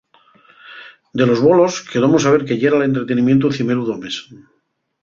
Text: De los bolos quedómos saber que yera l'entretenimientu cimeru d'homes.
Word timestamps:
De 1.13 1.27
los 1.27 1.39
bolos 1.43 1.87
quedómos 1.91 2.25
saber 2.25 2.43
que 2.47 2.59
yera 2.65 2.81
l'entretenimientu 2.83 3.55
cimeru 3.61 3.87
d'homes. 3.93 4.21